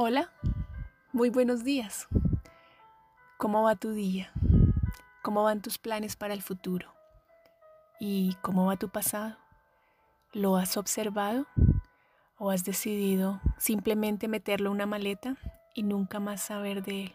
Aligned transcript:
Hola, 0.00 0.30
muy 1.12 1.28
buenos 1.28 1.64
días. 1.64 2.06
¿Cómo 3.36 3.64
va 3.64 3.74
tu 3.74 3.90
día? 3.90 4.30
¿Cómo 5.22 5.42
van 5.42 5.60
tus 5.60 5.78
planes 5.78 6.14
para 6.14 6.34
el 6.34 6.40
futuro? 6.40 6.94
¿Y 7.98 8.36
cómo 8.40 8.66
va 8.66 8.76
tu 8.76 8.90
pasado? 8.90 9.36
¿Lo 10.32 10.56
has 10.56 10.76
observado? 10.76 11.48
¿O 12.38 12.52
has 12.52 12.64
decidido 12.64 13.40
simplemente 13.56 14.28
meterlo 14.28 14.70
en 14.70 14.76
una 14.76 14.86
maleta 14.86 15.36
y 15.74 15.82
nunca 15.82 16.20
más 16.20 16.42
saber 16.42 16.84
de 16.84 17.06
él? 17.06 17.14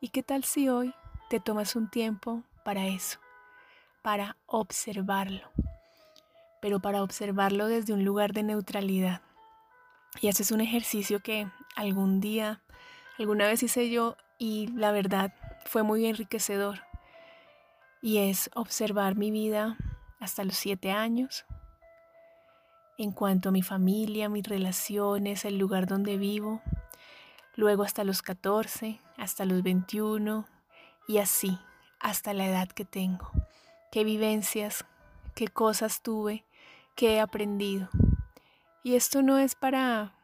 ¿Y 0.00 0.08
qué 0.08 0.24
tal 0.24 0.42
si 0.42 0.68
hoy 0.68 0.92
te 1.30 1.38
tomas 1.38 1.76
un 1.76 1.88
tiempo 1.88 2.42
para 2.64 2.88
eso? 2.88 3.20
Para 4.02 4.36
observarlo. 4.46 5.52
Pero 6.60 6.80
para 6.80 7.04
observarlo 7.04 7.68
desde 7.68 7.92
un 7.92 8.04
lugar 8.04 8.32
de 8.32 8.42
neutralidad. 8.42 9.22
Y 10.20 10.28
haces 10.28 10.50
un 10.50 10.60
ejercicio 10.60 11.20
que 11.20 11.48
algún 11.74 12.20
día, 12.20 12.60
alguna 13.18 13.46
vez 13.46 13.62
hice 13.62 13.90
yo 13.90 14.16
y 14.38 14.68
la 14.68 14.92
verdad 14.92 15.34
fue 15.64 15.82
muy 15.82 16.06
enriquecedor. 16.06 16.80
Y 18.00 18.18
es 18.18 18.50
observar 18.54 19.16
mi 19.16 19.30
vida 19.30 19.76
hasta 20.20 20.44
los 20.44 20.56
siete 20.56 20.92
años, 20.92 21.44
en 22.98 23.12
cuanto 23.12 23.48
a 23.48 23.52
mi 23.52 23.62
familia, 23.62 24.28
mis 24.28 24.46
relaciones, 24.46 25.44
el 25.44 25.58
lugar 25.58 25.86
donde 25.86 26.16
vivo, 26.16 26.60
luego 27.56 27.82
hasta 27.82 28.04
los 28.04 28.22
14, 28.22 29.00
hasta 29.16 29.44
los 29.44 29.62
21 29.62 30.46
y 31.08 31.18
así 31.18 31.58
hasta 32.00 32.34
la 32.34 32.46
edad 32.46 32.68
que 32.68 32.84
tengo. 32.84 33.30
Qué 33.90 34.04
vivencias, 34.04 34.84
qué 35.34 35.48
cosas 35.48 36.02
tuve, 36.02 36.44
qué 36.94 37.14
he 37.14 37.20
aprendido. 37.20 37.88
Y 38.82 38.96
esto 38.96 39.22
no 39.22 39.38
es 39.38 39.54
para 39.54 40.14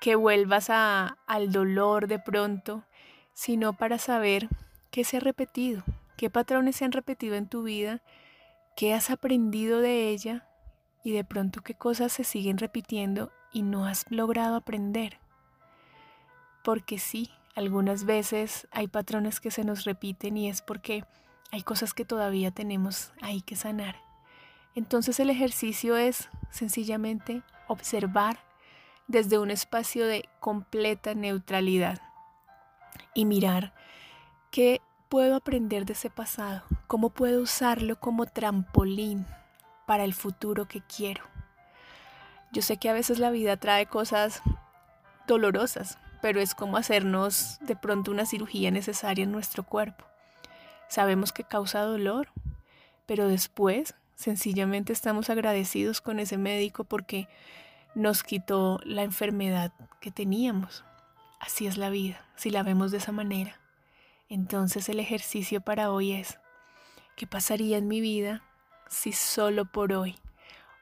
que 0.00 0.16
vuelvas 0.16 0.70
a, 0.70 1.18
al 1.26 1.52
dolor 1.52 2.08
de 2.08 2.18
pronto, 2.18 2.84
sino 3.32 3.74
para 3.74 3.98
saber 3.98 4.48
qué 4.90 5.04
se 5.04 5.18
ha 5.18 5.20
repetido, 5.20 5.84
qué 6.16 6.30
patrones 6.30 6.76
se 6.76 6.84
han 6.84 6.92
repetido 6.92 7.36
en 7.36 7.48
tu 7.48 7.62
vida, 7.62 8.02
qué 8.76 8.94
has 8.94 9.10
aprendido 9.10 9.80
de 9.80 10.08
ella 10.08 10.48
y 11.04 11.12
de 11.12 11.24
pronto 11.24 11.62
qué 11.62 11.74
cosas 11.74 12.12
se 12.12 12.24
siguen 12.24 12.58
repitiendo 12.58 13.30
y 13.52 13.62
no 13.62 13.86
has 13.86 14.04
logrado 14.10 14.56
aprender. 14.56 15.18
Porque 16.64 16.98
sí, 16.98 17.30
algunas 17.54 18.04
veces 18.04 18.68
hay 18.70 18.88
patrones 18.88 19.40
que 19.40 19.50
se 19.50 19.64
nos 19.64 19.84
repiten 19.84 20.36
y 20.36 20.48
es 20.48 20.62
porque 20.62 21.04
hay 21.52 21.62
cosas 21.62 21.94
que 21.94 22.04
todavía 22.04 22.50
tenemos 22.50 23.12
ahí 23.22 23.42
que 23.42 23.56
sanar. 23.56 23.96
Entonces 24.74 25.18
el 25.20 25.30
ejercicio 25.30 25.96
es 25.96 26.28
sencillamente 26.50 27.42
observar 27.70 28.38
desde 29.06 29.38
un 29.38 29.50
espacio 29.50 30.06
de 30.06 30.28
completa 30.40 31.14
neutralidad 31.14 32.00
y 33.14 33.24
mirar 33.24 33.72
qué 34.50 34.80
puedo 35.08 35.36
aprender 35.36 35.86
de 35.86 35.94
ese 35.94 36.10
pasado, 36.10 36.62
cómo 36.86 37.10
puedo 37.10 37.42
usarlo 37.42 37.98
como 37.98 38.26
trampolín 38.26 39.26
para 39.86 40.04
el 40.04 40.14
futuro 40.14 40.66
que 40.66 40.82
quiero. 40.82 41.24
Yo 42.52 42.62
sé 42.62 42.76
que 42.76 42.88
a 42.88 42.92
veces 42.92 43.18
la 43.18 43.30
vida 43.30 43.56
trae 43.56 43.86
cosas 43.86 44.42
dolorosas, 45.26 45.98
pero 46.22 46.40
es 46.40 46.54
como 46.54 46.76
hacernos 46.76 47.58
de 47.60 47.76
pronto 47.76 48.10
una 48.10 48.26
cirugía 48.26 48.70
necesaria 48.70 49.24
en 49.24 49.32
nuestro 49.32 49.64
cuerpo. 49.64 50.04
Sabemos 50.88 51.32
que 51.32 51.44
causa 51.44 51.82
dolor, 51.82 52.28
pero 53.06 53.28
después 53.28 53.94
sencillamente 54.20 54.92
estamos 54.92 55.30
agradecidos 55.30 56.02
con 56.02 56.20
ese 56.20 56.36
médico 56.36 56.84
porque 56.84 57.26
nos 57.94 58.22
quitó 58.22 58.78
la 58.84 59.02
enfermedad 59.02 59.72
que 59.98 60.10
teníamos. 60.10 60.84
Así 61.40 61.66
es 61.66 61.78
la 61.78 61.88
vida, 61.88 62.22
si 62.36 62.50
la 62.50 62.62
vemos 62.62 62.90
de 62.90 62.98
esa 62.98 63.12
manera. 63.12 63.58
Entonces 64.28 64.90
el 64.90 65.00
ejercicio 65.00 65.62
para 65.62 65.90
hoy 65.90 66.12
es, 66.12 66.38
¿qué 67.16 67.26
pasaría 67.26 67.78
en 67.78 67.88
mi 67.88 68.02
vida 68.02 68.42
si 68.88 69.12
solo 69.12 69.64
por 69.64 69.94
hoy 69.94 70.18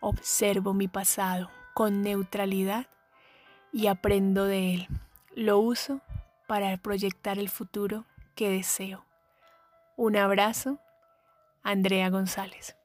observo 0.00 0.72
mi 0.72 0.88
pasado 0.88 1.50
con 1.74 2.00
neutralidad 2.00 2.86
y 3.70 3.88
aprendo 3.88 4.46
de 4.46 4.72
él? 4.72 4.88
Lo 5.34 5.58
uso 5.58 6.00
para 6.46 6.74
proyectar 6.78 7.38
el 7.38 7.50
futuro 7.50 8.06
que 8.34 8.48
deseo. 8.48 9.04
Un 9.94 10.16
abrazo, 10.16 10.78
Andrea 11.62 12.08
González. 12.08 12.76